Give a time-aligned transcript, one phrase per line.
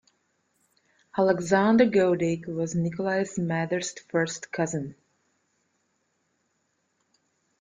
[1.15, 4.95] Alexander Goedicke was Nikolai Medtner's first cousin.